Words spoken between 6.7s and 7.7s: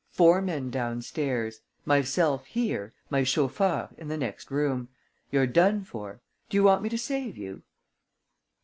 me to save you?"